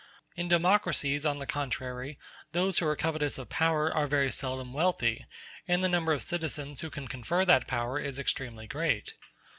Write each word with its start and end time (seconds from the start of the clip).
In 0.35 0.47
democracies, 0.49 1.27
on 1.27 1.37
the 1.37 1.45
contrary, 1.45 2.17
those 2.53 2.79
who 2.79 2.87
are 2.87 2.95
covetous 2.95 3.37
of 3.37 3.49
power 3.49 3.93
are 3.93 4.07
very 4.07 4.31
seldom 4.31 4.73
wealthy, 4.73 5.27
and 5.67 5.83
the 5.83 5.89
number 5.89 6.11
of 6.11 6.23
citizens 6.23 6.81
who 6.81 6.89
confer 6.89 7.45
that 7.45 7.67
power 7.67 7.99
is 7.99 8.17
extremely 8.17 8.65
great. 8.65 9.13